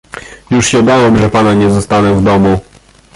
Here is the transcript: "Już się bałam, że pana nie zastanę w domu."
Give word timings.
"Już 0.51 0.67
się 0.67 0.83
bałam, 0.83 1.17
że 1.17 1.29
pana 1.29 1.53
nie 1.53 1.69
zastanę 1.69 2.13
w 2.15 2.23
domu." 2.23 2.59